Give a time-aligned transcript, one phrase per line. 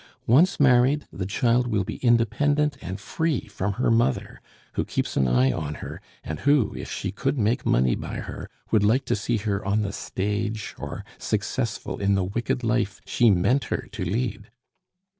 [0.25, 4.41] Once married, the child will be independent and free from her mother,
[4.73, 8.49] who keeps an eye on her, and who, if she could make money by her,
[8.71, 13.29] would like to see her on the stage, or successful in the wicked life she
[13.29, 14.49] meant her to lead."